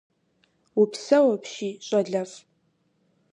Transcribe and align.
-Упсэу 0.79 1.25
апщий, 1.35 1.75
щӀэлэфӀ. 1.87 2.37